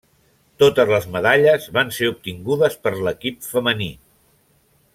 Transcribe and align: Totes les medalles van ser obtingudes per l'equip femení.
Totes 0.61 0.87
les 0.93 1.03
medalles 1.15 1.67
van 1.75 1.93
ser 1.97 2.09
obtingudes 2.13 2.79
per 2.87 2.95
l'equip 3.09 3.47
femení. 3.51 3.91